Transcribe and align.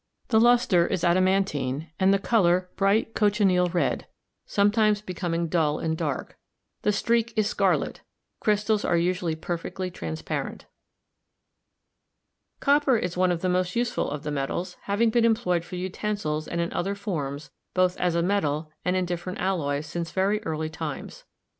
The 0.29 0.39
luster 0.39 0.87
is 0.87 1.03
adaman 1.03 1.45
tine 1.45 1.91
and 1.99 2.11
the 2.11 2.17
color 2.17 2.71
bright 2.75 3.13
cochineal 3.13 3.67
red, 3.69 4.07
sometimes 4.47 4.99
becom 4.99 5.35
ing 5.35 5.45
dull 5.47 5.77
and 5.77 5.95
dark; 5.95 6.39
the 6.81 6.91
streak 6.91 7.33
is 7.35 7.45
scarlet; 7.47 8.01
crystals 8.39 8.83
are 8.83 8.97
usually 8.97 9.35
perfectly 9.35 9.91
transparent. 9.91 10.65
Copper 12.61 12.97
is 12.97 13.15
one 13.15 13.31
of 13.31 13.41
the 13.41 13.47
most 13.49 13.75
useful 13.75 14.09
of 14.09 14.23
the 14.23 14.31
metals, 14.31 14.75
having 14.85 15.11
been 15.11 15.23
employed 15.23 15.63
for 15.63 15.75
utensils 15.75 16.47
and 16.47 16.59
in 16.59 16.73
other 16.73 16.95
forms, 16.95 17.51
both 17.75 17.95
as 17.99 18.15
a 18.15 18.23
metal 18.23 18.71
and 18.83 18.95
in 18.95 19.05
different 19.05 19.37
alloys, 19.37 19.85
since 19.85 20.09
very 20.09 20.41
early 20.47 20.67
times. 20.71 21.25